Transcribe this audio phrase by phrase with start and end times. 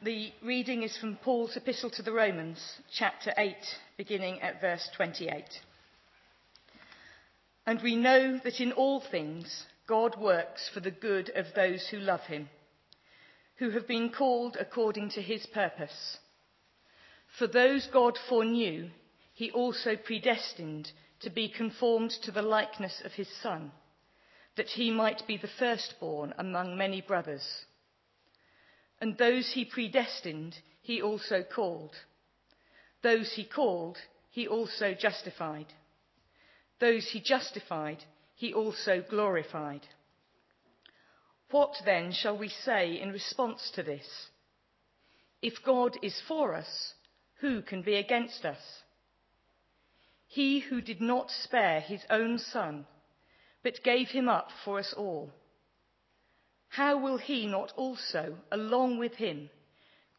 [0.00, 2.60] The reading is from Paul's Epistle to the Romans,
[2.96, 3.56] chapter 8,
[3.96, 5.42] beginning at verse 28.
[7.66, 11.98] And we know that in all things God works for the good of those who
[11.98, 12.48] love him,
[13.56, 16.18] who have been called according to his purpose.
[17.36, 18.90] For those God foreknew,
[19.34, 20.92] he also predestined
[21.22, 23.72] to be conformed to the likeness of his Son,
[24.56, 27.64] that he might be the firstborn among many brothers.
[29.00, 31.94] And those he predestined, he also called.
[33.02, 33.98] Those he called,
[34.30, 35.66] he also justified.
[36.80, 39.86] Those he justified, he also glorified.
[41.50, 44.06] What then shall we say in response to this?
[45.40, 46.94] If God is for us,
[47.40, 48.82] who can be against us?
[50.26, 52.86] He who did not spare his own son,
[53.62, 55.32] but gave him up for us all
[56.68, 59.50] how will he not also, along with him,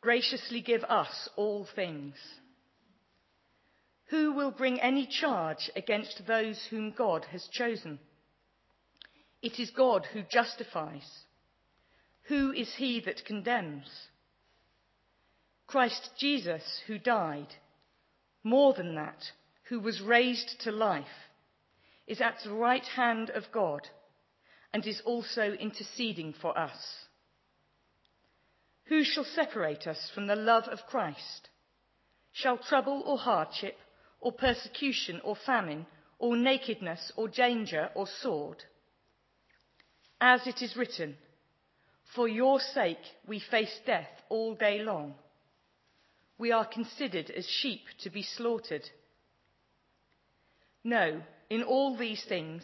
[0.02, 2.16] graciously give us all things?
[4.10, 8.00] Who will bring any charge against those whom God has chosen?
[9.42, 11.08] It is God who justifies.
[12.24, 13.88] Who is he that condemns?
[15.68, 17.54] Christ Jesus, who died,
[18.44, 19.24] more than that,
[19.70, 21.06] who was raised to life,
[22.08, 23.88] is at the right hand of God
[24.74, 27.06] and is also interceding for us.
[28.86, 31.50] Who shall separate us from the love of Christ?
[32.32, 33.78] Shall trouble or hardship,
[34.20, 35.86] or persecution or famine,
[36.18, 38.64] or nakedness or danger or sword?
[40.20, 41.18] As it is written,
[42.16, 42.98] For your sake
[43.28, 45.16] we face death all day long.
[46.38, 48.84] We are considered as sheep to be slaughtered.
[50.84, 52.64] No, in all these things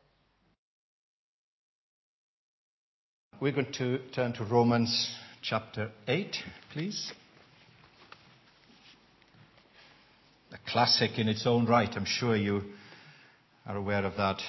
[3.39, 6.35] We're going to turn to Romans chapter 8,
[6.71, 7.11] please.
[10.51, 11.89] A classic in its own right.
[11.95, 12.61] I'm sure you
[13.65, 14.41] are aware of that.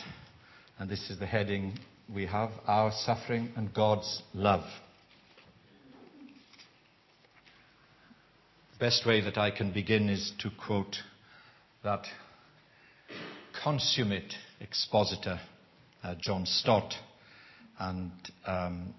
[0.78, 1.78] And this is the heading
[2.12, 4.64] we have Our Suffering and God's Love.
[8.72, 10.96] The best way that I can begin is to quote
[11.82, 12.04] that
[13.64, 15.40] consummate expositor,
[16.02, 16.94] uh, John Stott
[17.82, 18.12] and
[18.46, 18.94] um,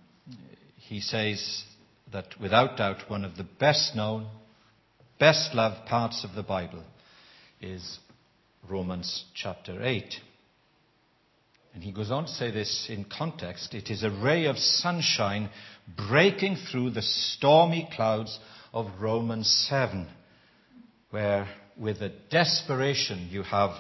[0.76, 1.64] he says
[2.12, 4.28] that without doubt, one of the best known,
[5.20, 6.84] best loved parts of the Bible
[7.62, 8.00] is
[8.70, 10.04] Romans chapter 8.
[11.74, 15.50] And he goes on to say this in context it is a ray of sunshine
[16.10, 18.38] breaking through the stormy clouds
[18.74, 20.08] of Romans 7,
[21.10, 23.72] where with a desperation you have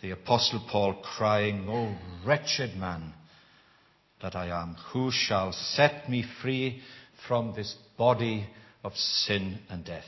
[0.00, 1.94] the Apostle Paul crying, Oh,
[2.26, 3.12] wretched man
[4.22, 4.76] that I am.
[4.92, 6.80] Who shall set me free
[7.26, 8.46] from this body
[8.84, 10.04] of sin and death?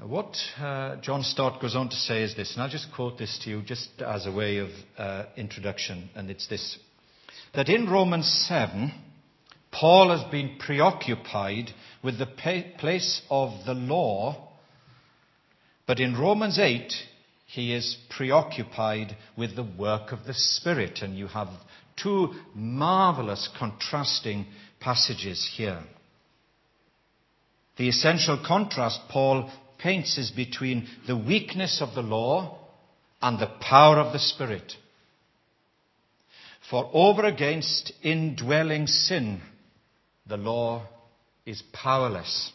[0.00, 3.38] What uh, John Stott goes on to say is this, and I'll just quote this
[3.44, 6.78] to you just as a way of uh, introduction, and it's this
[7.54, 8.92] that in Romans 7,
[9.70, 11.70] Paul has been preoccupied
[12.02, 12.26] with the
[12.78, 14.48] place of the law,
[15.86, 16.92] but in Romans 8,
[17.52, 21.00] he is preoccupied with the work of the Spirit.
[21.02, 21.48] And you have
[22.02, 24.46] two marvelous contrasting
[24.80, 25.82] passages here.
[27.76, 32.58] The essential contrast Paul paints is between the weakness of the law
[33.20, 34.72] and the power of the Spirit.
[36.70, 39.42] For over against indwelling sin,
[40.26, 40.86] the law
[41.44, 42.50] is powerless.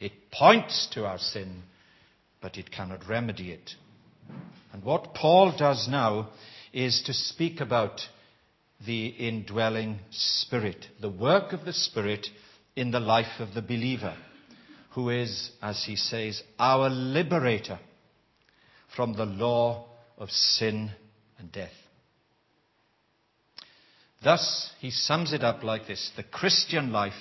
[0.00, 1.62] It points to our sin,
[2.42, 3.76] but it cannot remedy it.
[4.72, 6.30] And what Paul does now
[6.72, 8.00] is to speak about
[8.86, 12.26] the indwelling Spirit, the work of the Spirit
[12.76, 14.16] in the life of the believer,
[14.92, 17.78] who is, as he says, our liberator
[18.96, 19.86] from the law
[20.16, 20.90] of sin
[21.38, 21.72] and death.
[24.22, 27.12] Thus, he sums it up like this the Christian life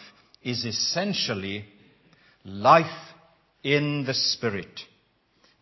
[0.44, 1.66] is essentially
[2.44, 2.86] life
[3.64, 4.82] in the Spirit.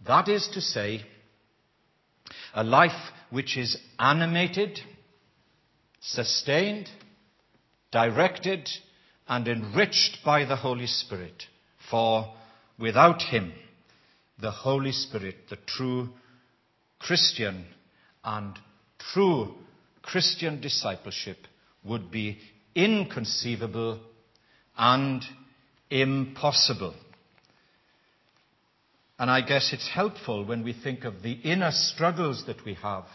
[0.05, 1.05] That is to say,
[2.57, 4.80] a life which is animated,
[6.01, 6.89] sustained,
[7.92, 8.68] directed,
[9.27, 11.44] and enriched by the Holy Spirit
[11.92, 12.33] for
[12.80, 13.54] without Him,
[14.42, 16.09] the Holy Spirit, the true
[16.98, 17.63] Christian
[18.24, 18.57] and
[19.13, 19.53] true
[20.01, 21.38] Christian discipleship
[21.83, 22.39] would be
[22.74, 24.00] inconceivable
[24.75, 25.24] and
[25.92, 26.95] impossible.
[29.19, 33.05] And I guess it's helpful when we think of the inner struggles that we have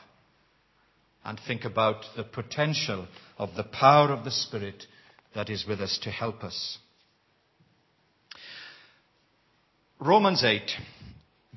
[1.24, 3.06] and think about the potential
[3.38, 4.84] of the power of the Spirit
[5.34, 6.78] that is with us to help us.
[10.00, 10.68] Romans 8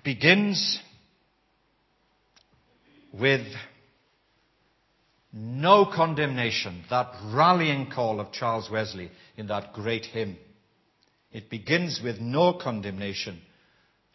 [0.03, 0.79] begins
[3.11, 3.47] with
[5.33, 10.37] no condemnation, that rallying call of Charles Wesley in that great hymn.
[11.31, 13.41] It begins with no condemnation,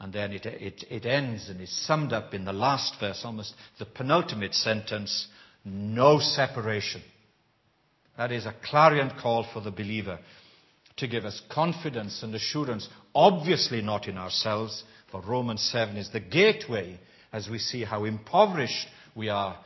[0.00, 3.54] and then it, it, it ends and is summed up in the last verse, almost
[3.78, 5.28] the penultimate sentence
[5.64, 7.02] no separation.
[8.16, 10.18] That is a clarion call for the believer
[10.96, 16.20] to give us confidence and assurance, obviously not in ourselves, for Romans 7 is the
[16.20, 16.98] gateway
[17.32, 19.58] as we see how impoverished we are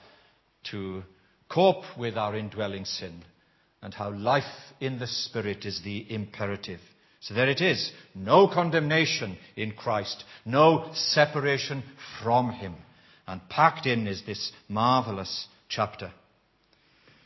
[0.71, 1.03] to
[1.49, 3.23] cope with our indwelling sin
[3.83, 4.45] and how life
[4.81, 6.81] in the Spirit is the imperative.
[7.25, 7.91] So there it is.
[8.15, 10.23] No condemnation in Christ.
[10.45, 11.83] No separation
[12.23, 12.75] from Him.
[13.27, 16.13] And packed in is this marvelous chapter.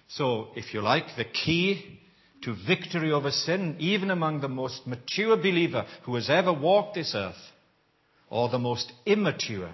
[0.06, 1.98] So, if you like, the key
[2.42, 7.12] to victory over sin, even among the most mature believer who has ever walked this
[7.16, 7.34] earth,
[8.30, 9.72] or the most immature,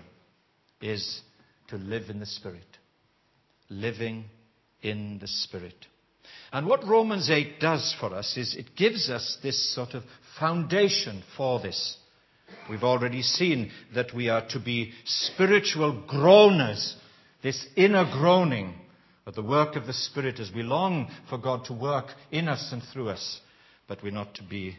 [0.80, 1.20] is
[1.68, 2.78] to live in the Spirit.
[3.68, 4.24] Living
[4.80, 5.86] in the Spirit.
[6.54, 10.04] And what Romans 8 does for us is it gives us this sort of
[10.38, 11.96] foundation for this.
[12.70, 16.94] We've already seen that we are to be spiritual groaners,
[17.42, 18.72] this inner groaning
[19.26, 22.70] of the work of the Spirit as we long for God to work in us
[22.70, 23.40] and through us.
[23.88, 24.76] But we're not to be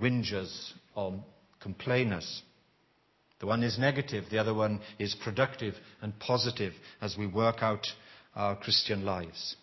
[0.00, 1.22] whingers or
[1.60, 2.40] complainers.
[3.40, 6.72] The one is negative, the other one is productive and positive
[7.02, 7.86] as we work out
[8.34, 9.56] our Christian lives.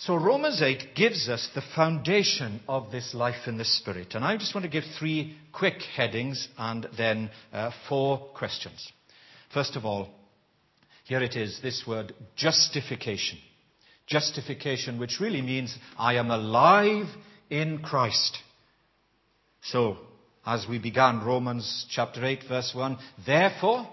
[0.00, 4.14] So Romans 8 gives us the foundation of this life in the Spirit.
[4.14, 8.90] And I just want to give three quick headings and then uh, four questions.
[9.52, 10.08] First of all,
[11.04, 13.38] here it is, this word justification.
[14.06, 17.04] Justification, which really means I am alive
[17.50, 18.38] in Christ.
[19.60, 19.98] So,
[20.46, 22.96] as we began Romans chapter 8 verse 1,
[23.26, 23.86] therefore,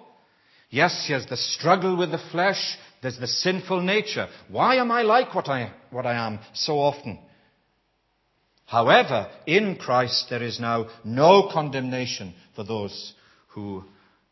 [0.70, 4.28] yes, here's the struggle with the flesh, there's the sinful nature.
[4.50, 7.20] Why am I like what I, what I am so often?
[8.66, 13.14] However, in Christ there is now no condemnation for those
[13.50, 13.84] who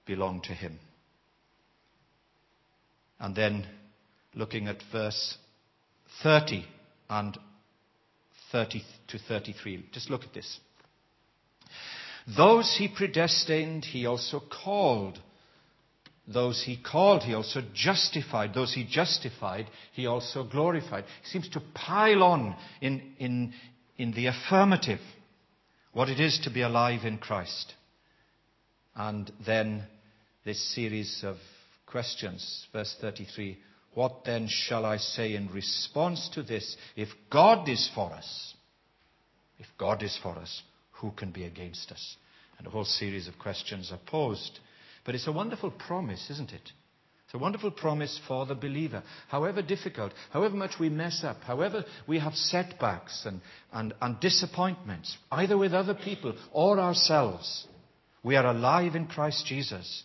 [0.06, 0.80] belong to Him.
[3.20, 3.66] And then
[4.34, 5.38] looking at verse
[6.22, 6.66] 30
[7.10, 7.38] and
[8.52, 9.86] 30 to 33.
[9.92, 10.60] Just look at this.
[12.38, 15.20] Those he predestined, he also called.
[16.28, 18.54] Those he called, he also justified.
[18.54, 21.06] Those he justified, he also glorified.
[21.24, 23.54] He seems to pile on in, in,
[23.98, 25.00] in the affirmative
[25.94, 27.74] what it is to be alive in Christ.
[28.96, 29.84] And then
[30.46, 31.38] this series of
[31.86, 32.68] questions.
[32.74, 33.58] Verse 33
[33.94, 36.76] What then shall I say in response to this?
[36.96, 38.54] If God is for us,
[39.60, 40.64] if God is for us,
[40.94, 42.18] who can be against us?
[42.58, 44.60] And a whole series of questions are posed.
[45.06, 46.72] But it's a wonderful promise, isn't it?
[47.26, 49.04] It's a wonderful promise for the believer.
[49.30, 55.18] However difficult, however much we mess up, however we have setbacks and, and, and disappointments,
[55.32, 57.68] either with other people or ourselves,
[58.24, 60.04] we are alive in Christ Jesus.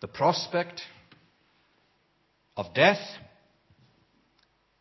[0.00, 0.80] The prospect
[2.56, 3.00] of death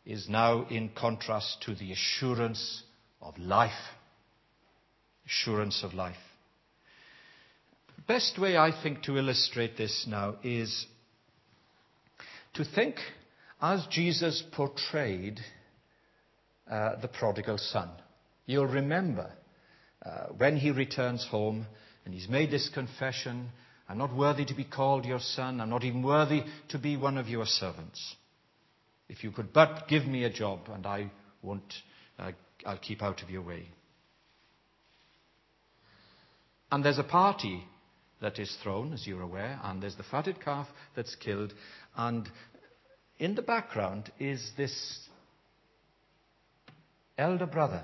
[0.05, 2.83] is now in contrast to the assurance
[3.21, 3.71] of life
[5.25, 6.15] assurance of life.
[8.07, 10.85] Best way, I think, to illustrate this now is
[12.53, 12.97] to think
[13.61, 15.39] as Jesus portrayed
[16.69, 17.89] uh, the prodigal son.
[18.45, 19.31] You'll remember
[20.05, 21.65] uh, when he returns home
[22.05, 23.49] and he's made this confession
[23.87, 27.17] I'm not worthy to be called your son, I'm not even worthy to be one
[27.17, 28.15] of your servants.
[29.07, 31.11] If you could but give me a job and I
[31.43, 31.71] won't,
[32.17, 32.31] uh,
[32.65, 33.67] I'll keep out of your way.
[36.71, 37.63] And there's a party
[38.21, 41.53] that is thrown, as you're aware, and there's the fatted calf that's killed.
[41.95, 42.29] And
[43.19, 44.99] in the background is this
[47.17, 47.83] elder brother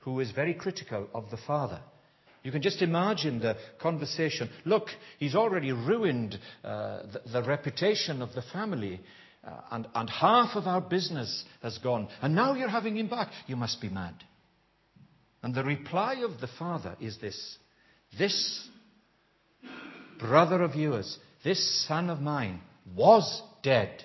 [0.00, 1.80] who is very critical of the father.
[2.42, 4.48] You can just imagine the conversation.
[4.64, 4.88] Look,
[5.18, 9.00] he's already ruined uh, the, the, reputation of the family,
[9.44, 12.08] uh, and, and half of our business has gone.
[12.22, 13.30] And now you're having him back.
[13.46, 14.14] You must be mad.
[15.42, 17.58] And the reply of the father is this
[18.18, 18.68] This
[20.18, 22.60] brother of yours, this son of mine,
[22.96, 24.02] was dead,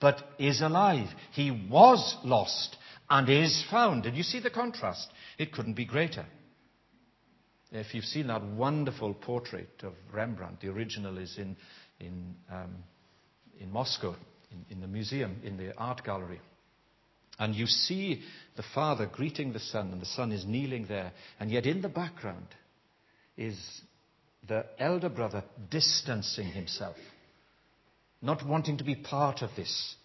[0.00, 1.08] but is alive.
[1.32, 2.76] He was lost
[3.08, 4.04] and is found.
[4.04, 5.08] Did you see the contrast?
[5.38, 6.26] It couldn't be greater.
[7.70, 11.56] If you've seen that wonderful portrait of Rembrandt, the original is in,
[12.00, 12.76] in, um,
[13.58, 14.14] in Moscow,
[14.50, 16.40] in, in the museum, in the art gallery.
[17.38, 18.22] And you see
[18.56, 21.12] the father greeting the son, and the son is kneeling there.
[21.40, 22.46] And yet, in the background
[23.38, 23.58] is
[24.48, 26.96] the elder brother distancing himself,
[28.20, 29.96] not wanting to be part of this.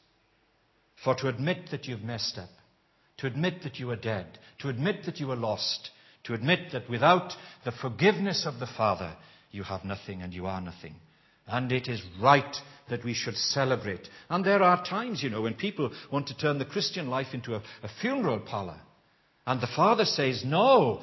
[1.03, 2.49] For to admit that you've messed up,
[3.17, 4.25] to admit that you are dead,
[4.59, 5.89] to admit that you are lost,
[6.23, 7.33] to admit that without
[7.65, 9.15] the forgiveness of the Father,
[9.51, 10.95] you have nothing and you are nothing.
[11.47, 12.55] And it is right
[12.89, 14.07] that we should celebrate.
[14.29, 17.55] And there are times, you know, when people want to turn the Christian life into
[17.55, 18.79] a, a funeral parlor.
[19.45, 21.01] And the Father says, no,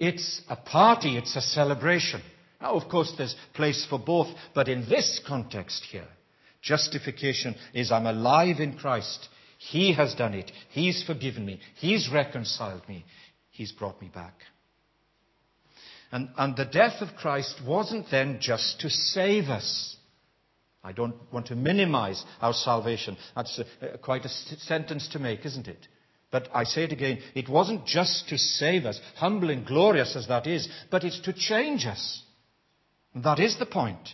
[0.00, 2.22] it's a party, it's a celebration.
[2.62, 6.06] Now, of course, there's place for both, but in this context here,
[6.62, 9.28] justification is I'm alive in Christ.
[9.58, 10.52] He has done it.
[10.70, 11.60] He's forgiven me.
[11.74, 13.04] He's reconciled me.
[13.50, 14.34] He's brought me back.
[16.12, 19.96] And, and the death of Christ wasn't then just to save us.
[20.84, 23.16] I don't want to minimize our salvation.
[23.34, 25.88] That's a, a, quite a sentence to make, isn't it?
[26.30, 30.28] But I say it again, it wasn't just to save us, humble and glorious as
[30.28, 32.22] that is, but it's to change us.
[33.14, 34.08] That is the point.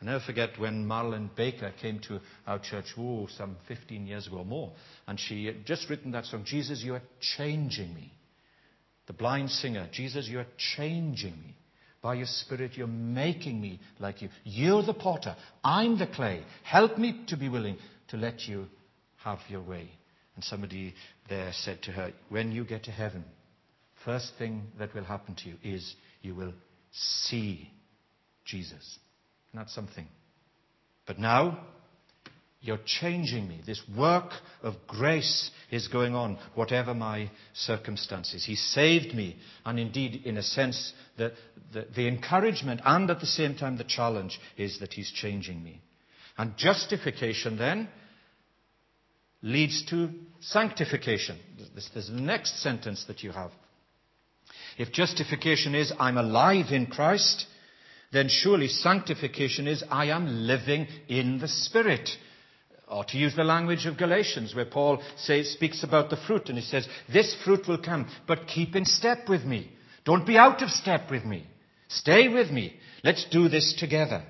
[0.00, 4.38] I never forget when Marilyn Baker came to our church, oh, some 15 years ago
[4.38, 4.72] or more,
[5.06, 7.02] and she had just written that song, Jesus, you are
[7.36, 8.12] changing me.
[9.06, 11.56] The blind singer, Jesus, you are changing me.
[12.02, 14.28] By your Spirit, you're making me like you.
[14.42, 15.36] You're the potter.
[15.62, 16.42] I'm the clay.
[16.64, 17.76] Help me to be willing
[18.08, 18.66] to let you
[19.18, 19.88] have your way.
[20.34, 20.94] And somebody
[21.28, 23.24] there said to her, When you get to heaven,
[24.04, 26.54] first thing that will happen to you is you will
[26.92, 27.70] see
[28.44, 28.98] Jesus.
[29.52, 30.06] Not something.
[31.06, 31.66] But now,
[32.62, 33.60] you're changing me.
[33.66, 34.30] This work
[34.62, 38.44] of grace is going on, whatever my circumstances.
[38.44, 39.36] He saved me.
[39.66, 41.32] And indeed, in a sense, the,
[41.72, 45.82] the, the, encouragement and at the same time the challenge is that He's changing me.
[46.38, 47.88] And justification then
[49.42, 51.38] leads to sanctification.
[51.74, 53.50] This, this is the next sentence that you have.
[54.78, 57.46] If justification is, I'm alive in Christ,
[58.12, 62.10] then surely sanctification is, I am living in the Spirit.
[62.88, 66.64] Or to use the language of Galatians, where Paul speaks about the fruit, and he
[66.64, 69.72] says, This fruit will come, but keep in step with me.
[70.04, 71.46] Don't be out of step with me.
[71.88, 72.74] Stay with me.
[73.02, 74.24] Let's do this together.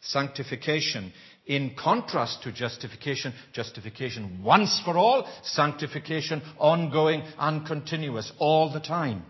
[0.00, 1.12] Sanctification,
[1.46, 9.24] in contrast to justification, justification once for all, sanctification ongoing and continuous all the time.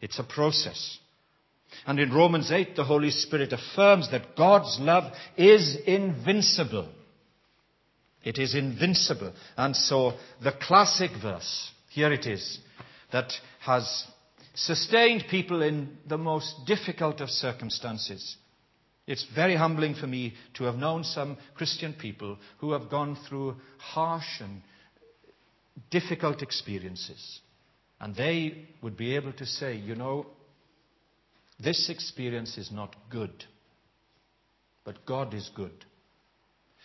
[0.00, 0.98] It's a process.
[1.86, 6.88] And in Romans 8, the Holy Spirit affirms that God's love is invincible.
[8.24, 9.32] It is invincible.
[9.56, 12.58] And so the classic verse, here it is,
[13.12, 14.04] that has
[14.54, 18.36] sustained people in the most difficult of circumstances.
[19.08, 23.56] It's very humbling for me to have known some Christian people who have gone through
[23.78, 24.60] harsh and
[25.90, 27.40] difficult experiences.
[27.98, 30.26] And they would be able to say, you know,
[31.58, 33.32] this experience is not good,
[34.84, 35.86] but God is good.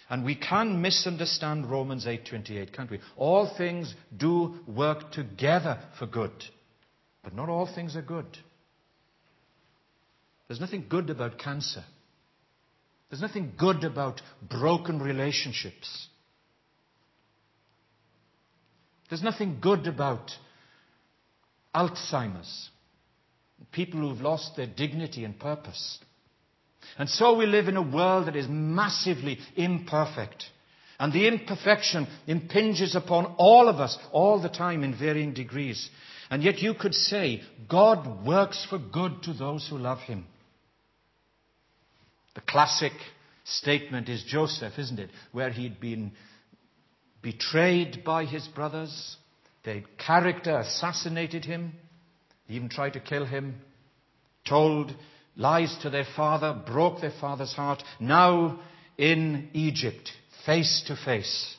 [0.10, 3.02] And we can misunderstand Romans 8:28, can't we?
[3.18, 6.32] All things do work together for good,
[7.22, 8.38] but not all things are good.
[10.48, 11.84] There's nothing good about cancer.
[13.14, 16.08] There's nothing good about broken relationships.
[19.08, 20.32] There's nothing good about
[21.76, 22.72] Alzheimer's.
[23.72, 26.00] People who've lost their dignity and purpose.
[26.98, 30.46] And so we live in a world that is massively imperfect.
[30.98, 35.88] And the imperfection impinges upon all of us all the time in varying degrees.
[36.32, 40.26] And yet you could say, God works for good to those who love him.
[42.36, 42.94] The classic
[43.44, 45.10] statement is Joseph, isn't it?
[45.32, 46.14] Where he'd been
[47.22, 49.18] betrayed by his brothers.
[49.64, 51.74] Their character assassinated him,
[52.48, 53.56] they even tried to kill him,
[54.46, 54.94] told
[55.36, 58.60] lies to their father, broke their father's heart, now
[58.98, 60.12] in Egypt,
[60.46, 61.56] face to face.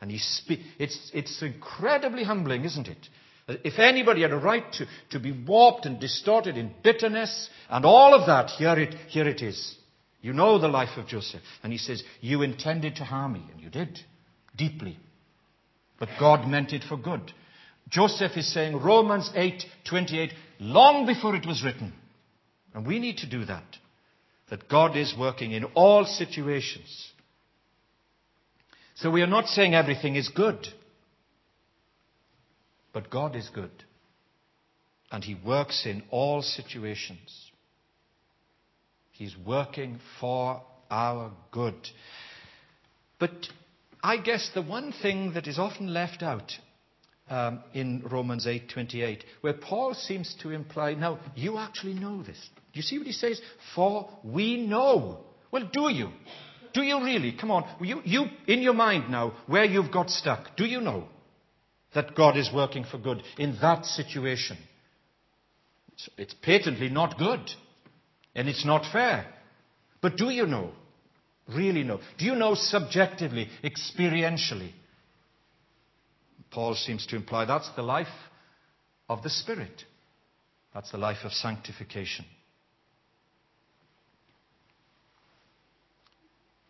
[0.00, 3.08] And he spe- it's, it's incredibly humbling, isn't it?
[3.48, 8.14] If anybody had a right to, to be warped and distorted in bitterness and all
[8.14, 9.76] of that, here it, here it is.
[10.22, 11.42] You know the life of Joseph.
[11.62, 13.98] And he says, You intended to harm me, and you did,
[14.56, 14.98] deeply.
[15.98, 17.32] But God meant it for good.
[17.88, 21.92] Joseph is saying Romans 8:28 long before it was written.
[22.72, 23.76] And we need to do that.
[24.48, 27.12] That God is working in all situations.
[28.94, 30.68] So we are not saying everything is good.
[32.92, 33.70] But God is good.
[35.10, 37.51] And He works in all situations.
[39.22, 40.60] He's working for
[40.90, 41.76] our good.
[43.20, 43.30] But
[44.02, 46.50] I guess the one thing that is often left out
[47.30, 52.36] um, in Romans 8:28, where Paul seems to imply, now you actually know this.
[52.72, 53.40] Do you see what he says?
[53.76, 55.20] For we know.
[55.52, 56.08] Well, do you?
[56.74, 57.36] Do you really?
[57.40, 61.06] Come on, you, you in your mind now, where you've got stuck, do you know
[61.94, 64.58] that God is working for good in that situation?
[65.92, 67.52] It's, it's patently not good,
[68.34, 69.26] and it's not fair.
[70.00, 70.70] But do you know?
[71.48, 72.00] Really know?
[72.18, 74.72] Do you know subjectively, experientially?
[76.50, 78.06] Paul seems to imply that's the life
[79.08, 79.84] of the Spirit.
[80.74, 82.24] That's the life of sanctification.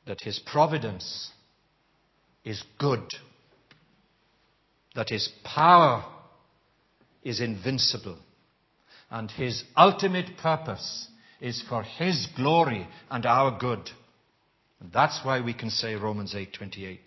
[0.07, 1.31] That his providence
[2.45, 3.04] is good.
[4.95, 6.04] That his power
[7.23, 8.19] is invincible.
[9.11, 11.09] And his ultimate purpose
[11.42, 13.90] is for his glory and our good.
[14.80, 17.00] And that's why we can say Romans 8:28.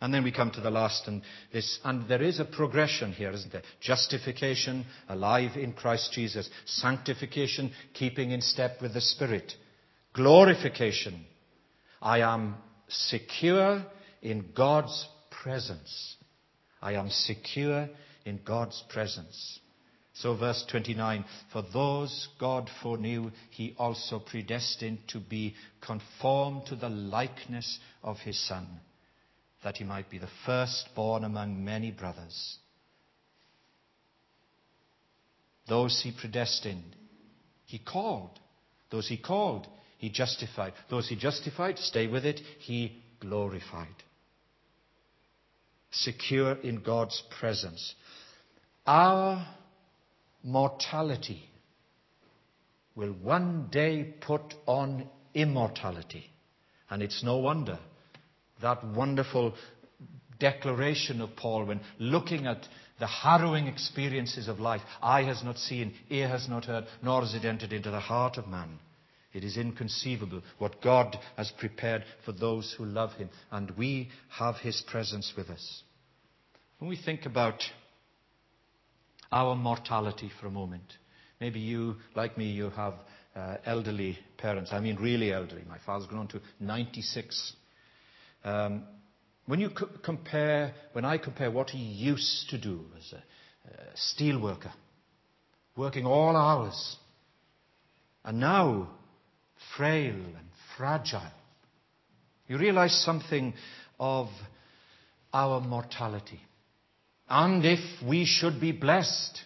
[0.00, 3.32] And then we come to the last, and this, and there is a progression here,
[3.32, 3.64] isn't there?
[3.80, 6.48] Justification, alive in Christ Jesus.
[6.66, 9.52] Sanctification, keeping in step with the Spirit.
[10.12, 11.24] Glorification.
[12.00, 12.54] I am
[12.86, 13.84] secure
[14.22, 16.16] in God's presence.
[16.80, 17.88] I am secure
[18.24, 19.58] in God's presence.
[20.20, 26.88] So, verse 29 For those God foreknew, he also predestined to be conformed to the
[26.88, 28.66] likeness of his Son
[29.62, 32.58] that he might be the firstborn among many brothers.
[35.68, 36.96] Those he predestined,
[37.66, 38.38] he called.
[38.90, 39.66] Those he called,
[39.98, 40.72] he justified.
[40.88, 43.86] Those he justified, stay with it, he glorified.
[45.90, 47.94] Secure in God's presence.
[48.86, 49.46] Our
[50.42, 51.42] mortality
[52.94, 56.24] will one day put on immortality.
[56.90, 57.78] And it's no wonder
[58.62, 59.54] that wonderful
[60.38, 62.66] declaration of Paul when looking at
[62.98, 64.82] the harrowing experiences of life.
[65.00, 68.36] Eye has not seen, ear has not heard, nor has it entered into the heart
[68.36, 68.78] of man.
[69.32, 74.56] It is inconceivable what God has prepared for those who love Him, and we have
[74.56, 75.82] His presence with us.
[76.78, 77.62] When we think about
[79.30, 80.84] our mortality for a moment,
[81.40, 82.94] maybe you, like me, you have
[83.36, 84.72] uh, elderly parents.
[84.72, 85.62] I mean, really elderly.
[85.68, 87.52] My father's grown to 96.
[88.44, 88.84] Um,
[89.46, 93.96] when you co- compare, when I compare what he used to do as a, a
[93.96, 94.72] steel worker,
[95.76, 96.96] working all hours,
[98.24, 98.90] and now
[99.76, 101.32] frail and fragile,
[102.46, 103.54] you realize something
[104.00, 104.28] of
[105.32, 106.40] our mortality.
[107.28, 109.40] And if we should be blessed,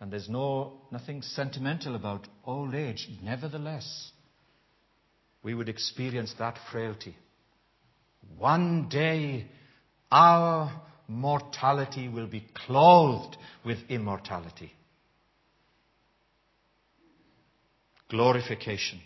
[0.00, 4.10] and there's no, nothing sentimental about old age, nevertheless,
[5.42, 7.16] we would experience that frailty.
[8.38, 9.46] One day
[10.10, 14.72] our mortality will be clothed with immortality.
[18.08, 19.00] Glorification.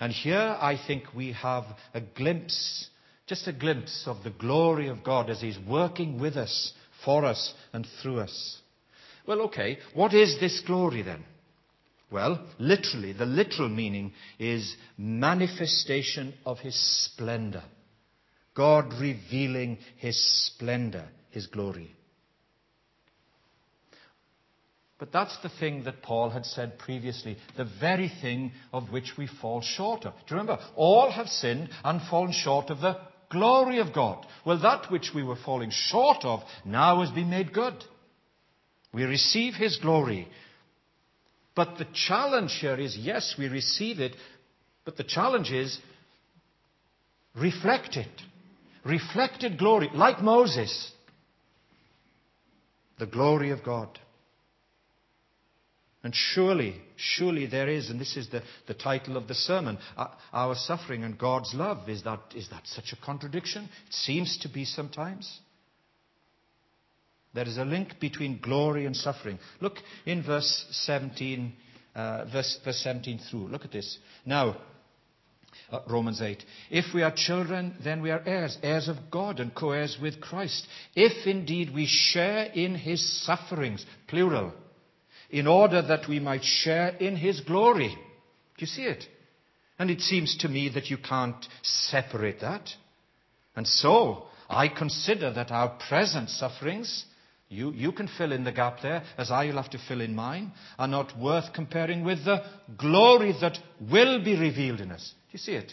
[0.00, 1.64] And here I think we have
[1.94, 2.88] a glimpse,
[3.26, 6.72] just a glimpse of the glory of God as He's working with us,
[7.04, 8.58] for us, and through us.
[9.26, 11.24] Well, okay, what is this glory then?
[12.10, 17.64] Well, literally, the literal meaning is manifestation of His splendor.
[18.54, 21.90] God revealing His splendor, His glory.
[24.98, 29.26] But that's the thing that Paul had said previously, the very thing of which we
[29.26, 30.12] fall short of.
[30.12, 30.62] Do you remember?
[30.76, 32.98] All have sinned and fallen short of the
[33.30, 34.26] glory of God.
[34.44, 37.74] Well, that which we were falling short of now has been made good.
[38.92, 40.28] We receive His glory.
[41.54, 44.16] But the challenge here is yes, we receive it,
[44.84, 45.78] but the challenge is
[47.36, 48.08] reflect it.
[48.84, 50.92] Reflected glory, like Moses.
[52.98, 53.98] The glory of God.
[56.04, 59.78] And surely, surely there is, and this is the, the title of the sermon,
[60.32, 61.88] our suffering and God's love.
[61.88, 63.64] Is that, is that such a contradiction?
[63.86, 65.40] It seems to be sometimes.
[67.32, 69.38] There is a link between glory and suffering.
[69.60, 71.54] Look in verse 17,
[71.94, 73.48] uh, verse, verse 17 through.
[73.48, 73.98] Look at this.
[74.24, 74.56] Now,
[75.70, 76.44] Uh, Romans 8.
[76.70, 80.20] If we are children, then we are heirs, heirs of God and co heirs with
[80.20, 80.66] Christ.
[80.94, 84.52] If indeed we share in his sufferings, plural,
[85.30, 87.88] in order that we might share in his glory.
[87.88, 89.04] Do you see it?
[89.78, 92.70] And it seems to me that you can't separate that.
[93.56, 97.04] And so, I consider that our present sufferings,
[97.48, 100.14] you, you can fill in the gap there, as I will have to fill in
[100.14, 102.42] mine, are not worth comparing with the
[102.76, 105.12] glory that will be revealed in us.
[105.28, 105.72] Do you see it?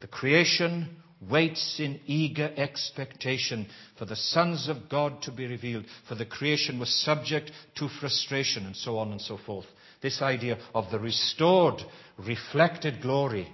[0.00, 0.96] The creation
[1.30, 3.66] waits in eager expectation
[3.98, 8.66] for the sons of God to be revealed, for the creation was subject to frustration,
[8.66, 9.66] and so on and so forth.
[10.02, 11.82] This idea of the restored,
[12.18, 13.48] reflected glory,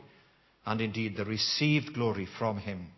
[0.67, 2.89] and indeed the received glory from Him.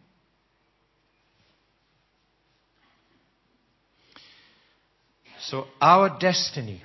[5.40, 6.82] So, our destiny,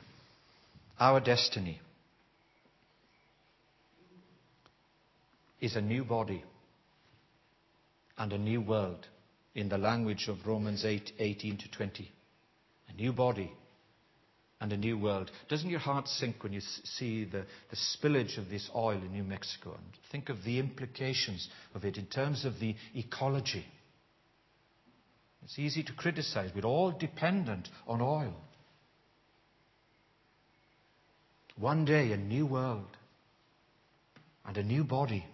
[0.99, 1.79] our destiny
[5.61, 6.43] is a new body
[8.17, 9.07] and a new world
[9.55, 12.11] in the language of Romans 8 18 to 20.
[12.89, 13.51] A new body
[14.59, 15.29] and a new world.
[15.49, 19.23] Doesn't your heart sink when you see the, the spillage of this oil in New
[19.23, 19.71] Mexico?
[19.71, 23.65] And think of the implications of it in terms of the ecology.
[25.43, 26.51] It's easy to criticize.
[26.55, 28.33] We're all dependent on oil.
[31.57, 32.97] One day, a new world
[34.45, 35.25] and a new body.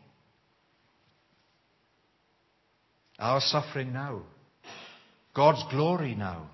[3.19, 4.23] Our suffering now,
[5.33, 6.49] God's glory now,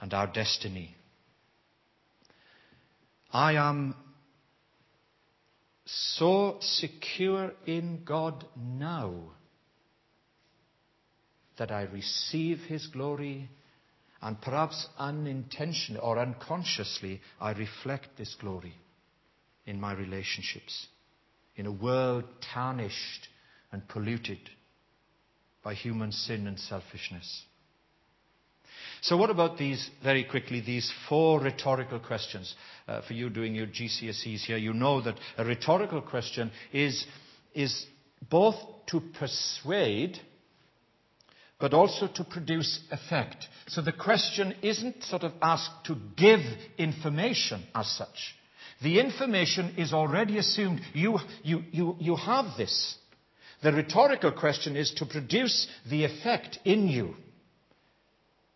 [0.00, 0.94] and our destiny.
[3.32, 3.94] I am
[5.84, 9.14] so secure in God now
[11.58, 13.48] that I receive His glory
[14.22, 18.74] and perhaps unintentionally or unconsciously I reflect this glory
[19.66, 20.86] in my relationships
[21.56, 23.28] in a world tarnished
[23.72, 24.38] and polluted
[25.62, 27.44] by human sin and selfishness.
[29.02, 32.54] So, what about these, very quickly, these four rhetorical questions?
[32.86, 37.06] Uh, for you doing your GCSEs here, you know that a rhetorical question is,
[37.54, 37.86] is
[38.28, 38.56] both
[38.88, 40.18] to persuade
[41.60, 43.46] but also to produce effect.
[43.68, 46.40] So the question isn't sort of asked to give
[46.78, 48.34] information as such.
[48.82, 50.80] The information is already assumed.
[50.94, 52.96] You, you, you, you have this.
[53.62, 57.14] The rhetorical question is to produce the effect in you.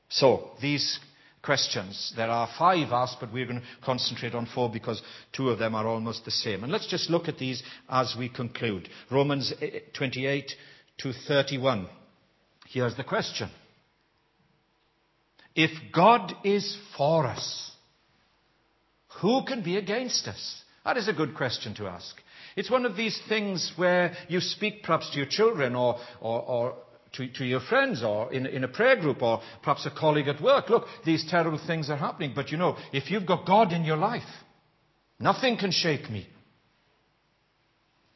[0.09, 0.99] So, these
[1.43, 5.59] questions, there are five asked, but we're going to concentrate on four because two of
[5.59, 6.63] them are almost the same.
[6.63, 8.89] And let's just look at these as we conclude.
[9.11, 10.53] Romans eh, eh, 28
[10.99, 11.87] to 31.
[12.69, 13.51] Here's the question.
[15.55, 17.71] If God is for us,
[19.21, 20.63] who can be against us?
[20.85, 22.21] That is a good question to ask.
[22.57, 26.75] It's one of these things where you speak perhaps to your children or, or, or
[27.15, 30.41] to, to, your friends or in, in, a prayer group or perhaps a colleague at
[30.41, 30.69] work.
[30.69, 32.33] Look, these terrible things are happening.
[32.35, 34.23] But you know, if you've got God in your life,
[35.19, 36.29] nothing can shake me.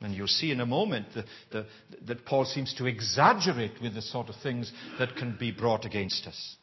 [0.00, 1.66] And you'll see in a moment that, that,
[2.06, 6.28] that Paul seems to exaggerate with the sort of things that can be brought against
[6.28, 6.56] us.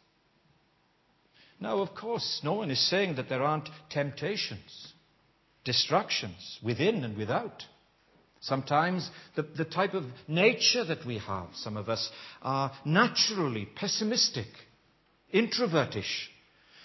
[1.60, 4.94] Now, of course, no one is saying that there aren't temptations
[5.66, 7.64] distractions within and without.
[8.40, 12.12] Sometimes the, the type of nature that we have, some of us
[12.44, 14.48] are naturally pessimistic,
[15.34, 16.28] introvertish.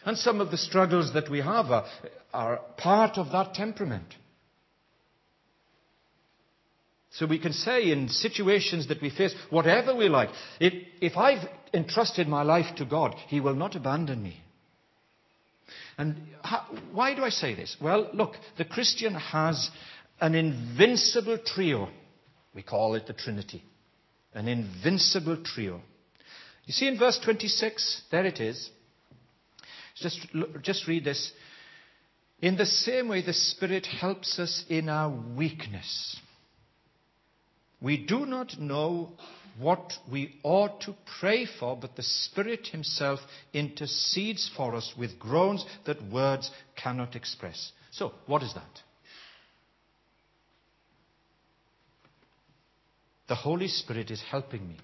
[0.06, 1.84] And some of the struggles that we have are,
[2.32, 4.14] are part of that temperament.
[7.10, 11.46] So we can say in situations that we face, whatever we like, if, if I've
[11.74, 14.40] entrusted my life to God, He will not abandon me.
[15.98, 17.76] And how, why do I say this?
[17.80, 19.70] Well, look, the Christian has
[20.20, 21.88] an invincible trio.
[22.54, 23.62] We call it the Trinity.
[24.34, 25.80] An invincible trio.
[26.64, 28.70] You see in verse 26, there it is.
[29.96, 30.26] Just,
[30.62, 31.32] just read this.
[32.40, 36.16] In the same way, the Spirit helps us in our weakness.
[37.82, 39.10] We do not know
[39.60, 43.20] what we ought to pray for, but the Spirit Himself
[43.52, 47.72] intercedes for us with groans that words cannot express.
[47.92, 48.80] So, what is that?
[53.28, 54.76] The Holy Spirit is helping me.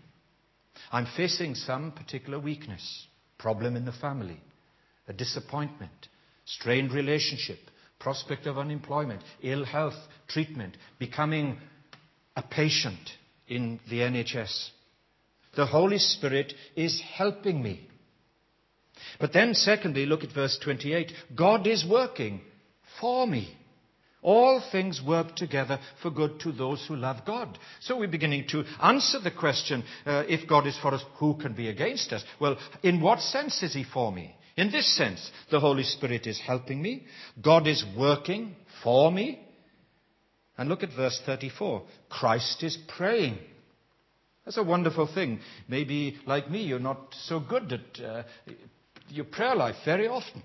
[0.93, 3.07] I'm facing some particular weakness,
[3.39, 4.41] problem in the family,
[5.09, 5.91] a disappointment,
[6.45, 7.59] strained relationship,
[7.99, 9.97] prospect of unemployment, ill health,
[10.29, 11.59] treatment, becoming
[12.37, 13.01] a patient
[13.49, 14.71] in the NHS.
[15.55, 17.89] The Holy Spirit is helping me.
[19.19, 21.13] But then, secondly, look at verse 28.
[21.35, 22.41] God is working
[23.01, 23.57] for me.
[24.23, 27.59] All things work together for good to those who love God.
[27.81, 31.53] So we're beginning to answer the question uh, if God is for us, who can
[31.55, 32.25] be against us?
[32.41, 34.35] Well, in what sense is He for me?
[34.57, 37.05] In this sense, the Holy Spirit is helping me.
[37.41, 39.46] God is working for me.
[40.59, 41.83] And look at verse 34.
[42.09, 43.39] Christ is praying.
[44.45, 45.41] That's a wonderful thing.
[45.69, 48.23] Maybe, like me, you're not so good at uh,
[49.09, 50.43] your prayer life very often.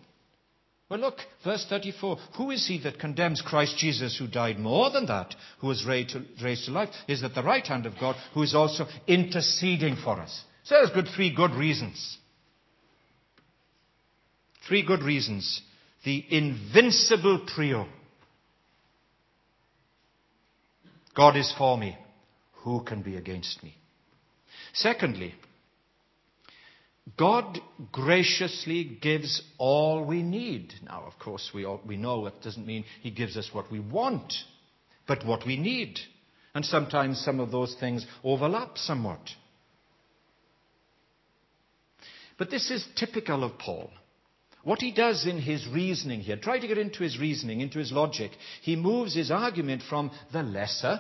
[0.90, 2.18] Well, look, verse 34.
[2.36, 6.10] Who is he that condemns Christ Jesus, who died more than that, who was raised
[6.10, 9.96] to, raised to life, is at the right hand of God, who is also interceding
[9.96, 10.44] for us?
[10.64, 12.18] So there's good, three good reasons.
[14.68, 15.62] Three good reasons.
[16.04, 17.88] The invincible trio.
[21.16, 21.98] God is for me.
[22.64, 23.76] Who can be against me?
[24.74, 25.34] Secondly,
[27.18, 27.60] God
[27.92, 30.74] graciously gives all we need.
[30.86, 33.80] Now, of course, we, all, we know it doesn't mean He gives us what we
[33.80, 34.34] want,
[35.08, 36.00] but what we need.
[36.54, 39.22] And sometimes some of those things overlap somewhat.
[42.38, 43.90] But this is typical of Paul.
[44.64, 47.92] What he does in his reasoning here, try to get into his reasoning, into his
[47.92, 51.00] logic, he moves his argument from the lesser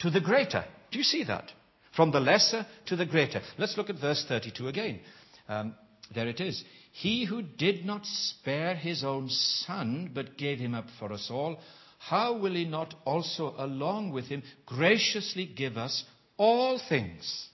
[0.00, 0.64] to the greater.
[0.90, 1.52] Do you see that?
[1.94, 3.40] From the lesser to the greater.
[3.58, 5.00] Let's look at verse 32 again.
[5.48, 5.74] Um,
[6.14, 6.62] there it is.
[6.92, 11.60] He who did not spare his own son, but gave him up for us all,
[11.98, 16.02] how will he not also, along with him, graciously give us
[16.36, 17.48] all things?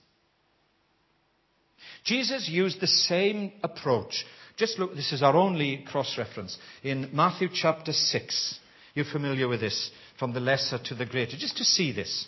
[2.03, 4.25] Jesus used the same approach.
[4.57, 6.57] Just look, this is our only cross reference.
[6.83, 8.59] In Matthew chapter 6,
[8.95, 12.27] you're familiar with this, from the lesser to the greater, just to see this.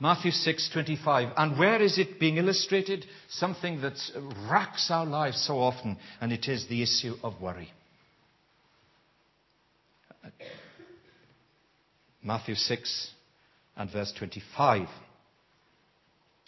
[0.00, 1.32] Matthew 6:25.
[1.36, 3.06] And where is it being illustrated?
[3.28, 3.94] Something that
[4.50, 7.70] racks our lives so often, and it is the issue of worry.
[12.20, 13.10] Matthew 6
[13.76, 14.88] and verse 25.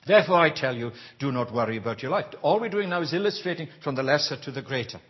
[0.06, 2.26] Therefore I tell you, do not worry about your life.
[2.42, 5.00] All we're doing now is illustrating from the lesser to the greater.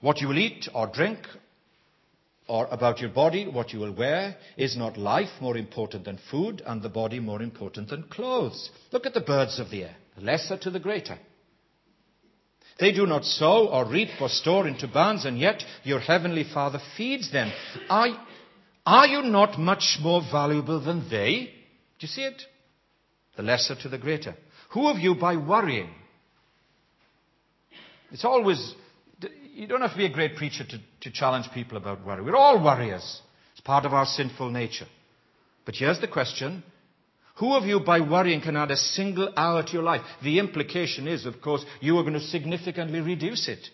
[0.00, 1.18] What you will eat or drink
[2.46, 6.62] or about your body, what you will wear, is not life more important than food,
[6.66, 8.70] and the body more important than clothes?
[8.92, 11.16] Look at the birds of the air, lesser to the greater.
[12.80, 16.80] They do not sow or reap or store into barns, and yet your heavenly Father
[16.96, 17.52] feeds them.
[17.88, 18.08] Are,
[18.84, 21.52] are you not much more valuable than they?
[21.98, 22.42] Do you see it?
[23.40, 24.34] The lesser to the greater.
[24.72, 25.88] Who of you, by worrying,
[28.12, 28.74] it's always
[29.54, 32.20] you don't have to be a great preacher to, to challenge people about worry.
[32.22, 33.22] We're all worriers.
[33.52, 34.84] It's part of our sinful nature.
[35.64, 36.62] But here's the question.
[37.36, 40.02] Who of you by worrying can add a single hour to your life?
[40.22, 43.66] The implication is, of course, you are going to significantly reduce it.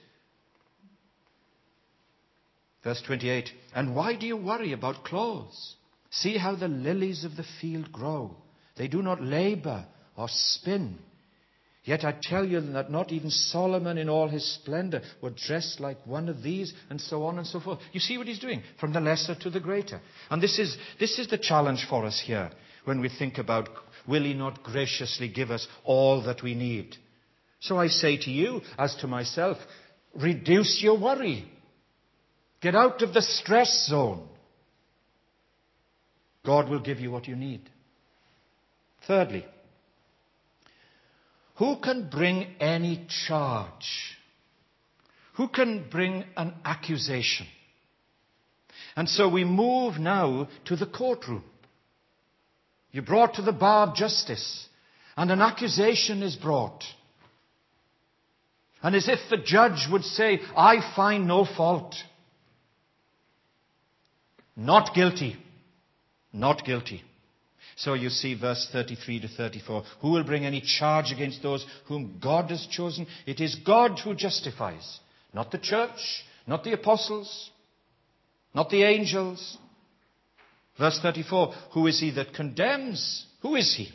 [2.84, 3.50] Verse 28.
[3.74, 5.74] And why do you worry about clothes?
[6.10, 8.36] See how the lilies of the field grow.
[8.76, 9.86] They do not labor
[10.16, 10.98] or spin.
[11.84, 16.04] Yet I tell you that not even Solomon in all his splendor was dressed like
[16.04, 17.78] one of these, and so on and so forth.
[17.92, 18.62] You see what he's doing?
[18.80, 20.00] From the lesser to the greater.
[20.28, 22.50] And this is, this is the challenge for us here
[22.84, 23.68] when we think about
[24.06, 26.96] will he not graciously give us all that we need?
[27.60, 29.56] So I say to you, as to myself,
[30.14, 31.48] reduce your worry.
[32.60, 34.28] Get out of the stress zone.
[36.44, 37.68] God will give you what you need.
[39.06, 39.44] Thirdly,
[41.56, 44.16] who can bring any charge?
[45.34, 47.46] Who can bring an accusation?
[48.96, 51.44] And so we move now to the courtroom.
[52.90, 54.66] You're brought to the bar of justice,
[55.16, 56.82] and an accusation is brought.
[58.82, 61.94] And as if the judge would say, I find no fault.
[64.56, 65.36] Not guilty.
[66.32, 67.02] Not guilty.
[67.76, 69.84] So you see verse 33 to 34.
[70.00, 73.06] Who will bring any charge against those whom God has chosen?
[73.26, 74.98] It is God who justifies,
[75.34, 77.50] not the church, not the apostles,
[78.54, 79.58] not the angels.
[80.78, 81.52] Verse 34.
[81.74, 83.26] Who is he that condemns?
[83.42, 83.90] Who is he?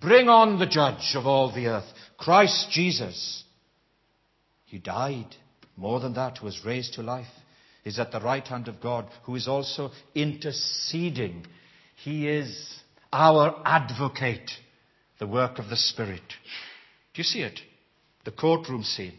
[0.00, 3.44] Bring on the judge of all the earth, Christ Jesus.
[4.64, 5.34] He died.
[5.76, 7.26] More than that, was raised to life.
[7.84, 11.46] Is at the right hand of God, who is also interceding.
[12.02, 12.80] He is
[13.16, 14.50] our advocate,
[15.18, 16.20] the work of the Spirit.
[17.14, 17.58] Do you see it?
[18.26, 19.16] The courtroom scene.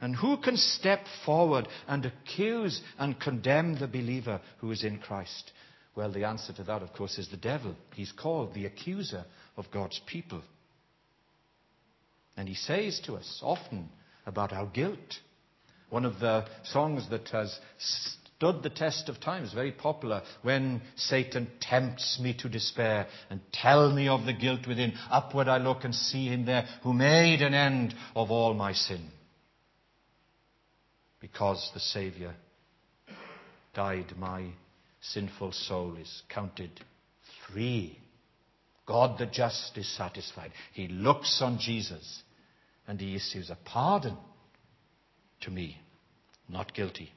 [0.00, 5.50] And who can step forward and accuse and condemn the believer who is in Christ?
[5.96, 7.74] Well, the answer to that, of course, is the devil.
[7.94, 9.24] He's called the accuser
[9.56, 10.42] of God's people.
[12.36, 13.88] And he says to us often
[14.24, 15.18] about our guilt,
[15.90, 17.58] One of the songs that has
[18.42, 20.20] stood the test of time is very popular.
[20.42, 25.58] When Satan tempts me to despair and tell me of the guilt within, upward I
[25.58, 29.08] look and see him there who made an end of all my sin.
[31.20, 32.34] Because the Saviour
[33.74, 34.48] died, my
[35.00, 36.72] sinful soul is counted
[37.46, 37.96] free.
[38.86, 40.50] God the just is satisfied.
[40.72, 42.22] He looks on Jesus
[42.88, 44.16] and he issues a pardon
[45.42, 45.76] to me,
[46.48, 47.12] not guilty.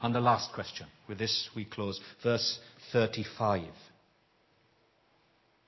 [0.00, 0.86] And the last question.
[1.08, 2.00] With this we close.
[2.22, 2.58] Verse
[2.92, 3.64] 35.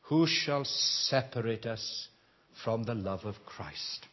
[0.03, 2.09] Who shall separate us
[2.65, 4.07] from the love of Christ?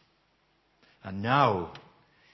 [1.02, 1.72] And now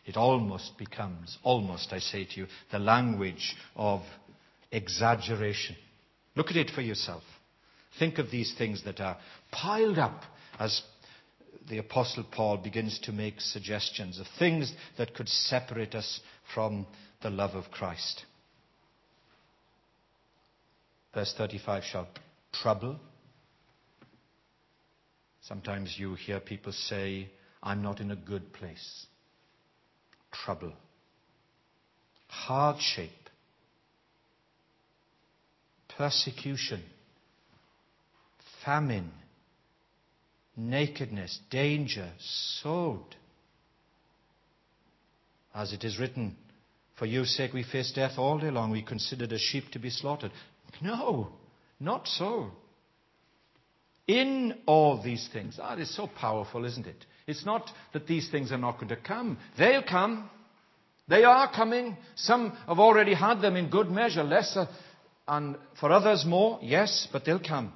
[0.04, 4.02] it almost becomes, almost I say to you, the language of
[4.70, 5.76] exaggeration.
[6.34, 7.22] Look at it for yourself.
[7.98, 9.18] Think of these things that are
[9.50, 10.22] piled up
[10.58, 10.82] as
[11.68, 16.20] the Apostle Paul begins to make suggestions of things that could separate us
[16.54, 16.86] from
[17.22, 18.24] the love of Christ.
[21.14, 22.08] Verse 35 shall
[22.52, 22.98] trouble.
[25.42, 27.28] Sometimes you hear people say,
[27.62, 29.06] I'm not in a good place.
[30.32, 30.72] Trouble.
[32.28, 33.10] Hardship.
[35.96, 36.82] Persecution.
[38.64, 39.10] Famine
[40.56, 42.10] nakedness, danger,
[42.62, 43.16] sword.
[45.54, 46.36] As it is written,
[47.02, 49.90] For your sake we face death all day long, we considered as sheep to be
[49.90, 50.30] slaughtered.
[50.80, 51.30] No,
[51.80, 52.52] not so.
[54.06, 57.04] In all these things, ah, that is so powerful, isn't it?
[57.26, 59.38] It's not that these things are not going to come.
[59.58, 60.30] They'll come.
[61.08, 61.96] They are coming.
[62.14, 64.68] Some have already had them in good measure, lesser,
[65.26, 67.72] and for others more, yes, but they'll come.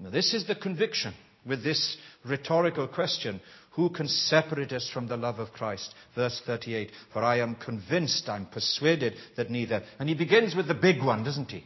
[0.00, 1.12] Now, this is the conviction
[1.46, 3.40] with this rhetorical question
[3.72, 5.94] Who can separate us from the love of Christ?
[6.14, 9.82] Verse 38 For I am convinced, I'm persuaded that neither.
[9.98, 11.64] And he begins with the big one, doesn't he?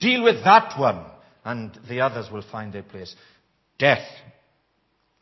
[0.00, 1.04] Deal with that one,
[1.44, 3.14] and the others will find their place.
[3.78, 4.06] Death.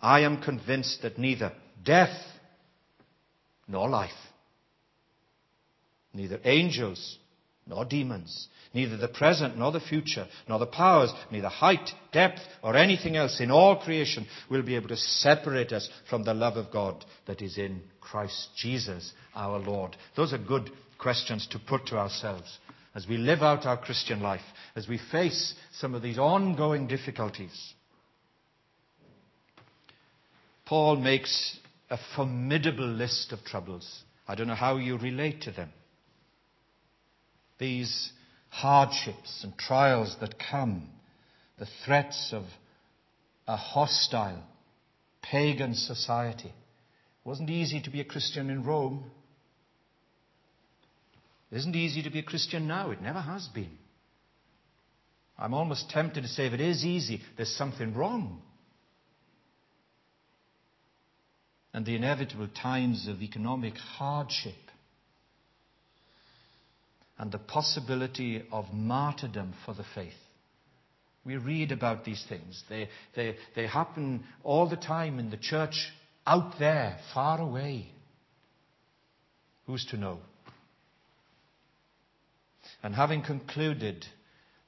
[0.00, 1.52] I am convinced that neither
[1.84, 2.16] death
[3.68, 4.10] nor life,
[6.12, 7.18] neither angels
[7.66, 12.76] nor demons, neither the present nor the future, nor the powers, neither height, depth, or
[12.76, 16.72] anything else in all creation will be able to separate us from the love of
[16.72, 19.96] God that is in Christ Jesus our Lord.
[20.16, 22.58] Those are good questions to put to ourselves
[22.94, 24.42] as we live out our Christian life,
[24.76, 27.74] as we face some of these ongoing difficulties.
[30.66, 31.58] Paul makes
[31.90, 34.02] a formidable list of troubles.
[34.26, 35.70] I don't know how you relate to them.
[37.58, 38.10] These
[38.52, 40.86] hardships and trials that come,
[41.58, 42.44] the threats of
[43.48, 44.44] a hostile,
[45.22, 46.48] pagan society.
[46.48, 49.04] It wasn't easy to be a Christian in Rome.
[51.50, 52.90] It isn't easy to be a Christian now.
[52.90, 53.78] It never has been.
[55.38, 58.42] I'm almost tempted to say if it is easy, there's something wrong.
[61.72, 64.54] And the inevitable times of economic hardship
[67.22, 70.12] and the possibility of martyrdom for the faith.
[71.24, 72.64] We read about these things.
[72.68, 75.92] They, they, they happen all the time in the church
[76.26, 77.86] out there, far away.
[79.68, 80.18] Who's to know?
[82.82, 84.04] And having concluded,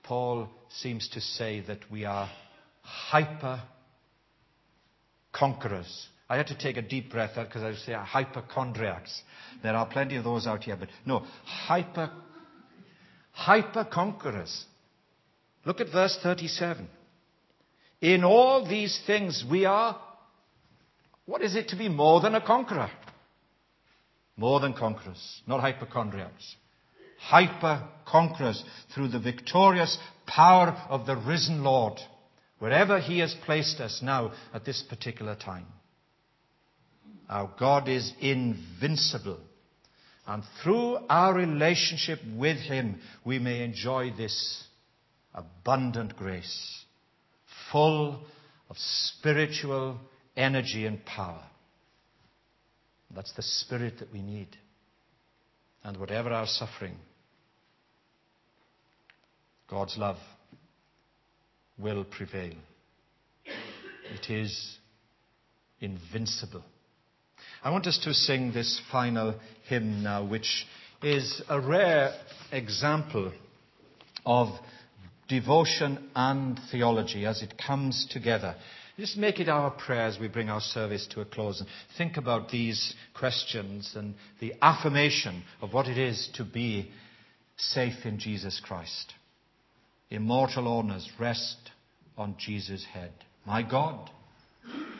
[0.05, 2.31] Paul seems to say that we are
[2.83, 3.65] hyper
[5.33, 6.07] conquerors.
[6.31, 9.23] I had to take a deep breath uh, because I would say hypochondriacs.
[9.65, 12.13] There are plenty of those out here, but no, hyper
[13.35, 14.65] hyper conquerors.
[15.67, 16.89] Look at verse 37.
[18.01, 20.01] In all these things we are,
[21.27, 22.91] what is it to be more than a conqueror?
[24.37, 26.57] More than conquerors, not hypochondriacs.
[27.19, 28.63] Hyper conquerors
[28.95, 31.99] through the victorious power of the risen Lord,
[32.59, 35.67] wherever He has placed us now at this particular time.
[37.29, 39.41] Our God is invincible.
[40.27, 44.65] And through our relationship with Him, we may enjoy this
[45.35, 46.85] abundant grace,
[47.71, 48.21] full
[48.71, 49.99] of spiritual
[50.37, 51.43] energy and power.
[53.15, 54.49] That's the spirit that we need.
[55.83, 56.97] And whatever our suffering,
[59.69, 60.17] God's love
[61.79, 62.55] will prevail.
[63.45, 64.79] It is
[65.81, 66.65] invincible.
[67.65, 69.35] I want us to sing this final
[69.67, 70.67] hymn now, which
[71.03, 72.13] is a rare
[72.53, 73.33] example
[74.27, 74.49] of
[75.29, 78.55] devotion and theology as it comes together.
[78.99, 82.19] Just make it our prayer as we bring our service to a close and think
[82.19, 86.91] about these questions and the affirmation of what it is to be
[87.57, 89.15] safe in Jesus Christ.
[90.11, 91.57] Immortal honors rest
[92.19, 93.13] on Jesus' head.
[93.47, 94.11] My God,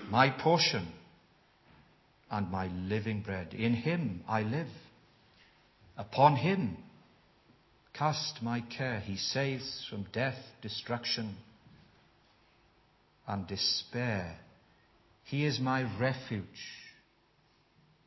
[0.09, 0.89] my portion,
[2.31, 3.55] and my living bread.
[3.55, 4.69] In him I live.
[5.97, 6.77] Upon him
[7.93, 9.01] cast my care.
[9.01, 11.37] He saves from death, destruction,
[13.27, 14.37] and despair.
[15.25, 16.45] He is my refuge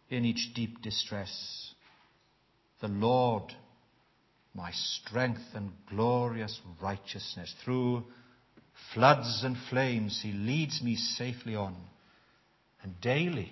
[0.09, 1.74] in each deep distress.
[2.82, 3.53] The Lord,
[4.53, 7.53] my strength and glorious righteousness.
[7.63, 8.03] Through
[8.93, 11.76] floods and flames, He leads me safely on.
[12.84, 13.51] And daily,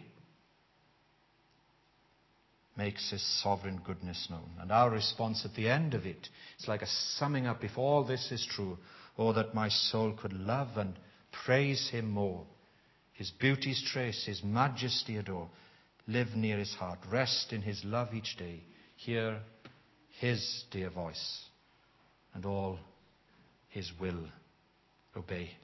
[2.77, 4.49] makes his sovereign goodness known.
[4.59, 8.03] And our response at the end of it is like a summing up if all
[8.03, 8.77] this is true,
[9.17, 10.93] oh, that my soul could love and
[11.45, 12.45] praise him more,
[13.13, 15.49] his beauties trace, his majesty adore,
[16.07, 18.61] live near his heart, rest in his love each day,
[18.95, 19.39] hear
[20.19, 21.41] his dear voice,
[22.33, 22.77] and all
[23.69, 24.25] his will
[25.15, 25.55] obey.